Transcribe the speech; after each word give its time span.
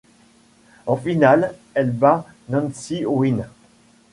En 0.87 0.97
finale, 0.97 1.53
elle 1.75 1.91
bat 1.91 2.25
Nancye 2.49 3.05
Wynne. 3.05 3.45